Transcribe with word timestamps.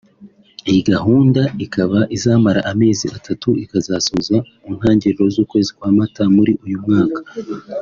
Iyi 0.69 0.81
gahunda 0.91 1.41
ikaba 1.65 1.99
izamara 2.15 2.61
amezi 2.71 3.05
atatu 3.17 3.49
ikazasoza 3.63 4.37
mu 4.63 4.71
ntangiriro 4.77 5.23
z’ukwezi 5.33 5.69
kwa 5.77 5.89
mata 5.97 6.23
muri 6.35 6.53
uyu 6.65 6.79
mwaka 6.85 7.19